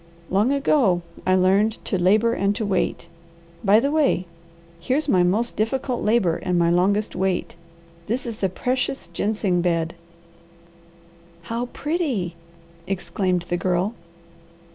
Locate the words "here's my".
4.79-5.21